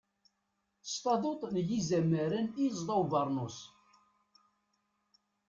S 0.91 0.93
taduṭ 1.03 1.41
n 1.53 1.55
yizamaren 1.67 2.47
i 2.51 2.55
yezḍa 2.63 2.95
ubernus. 3.03 3.57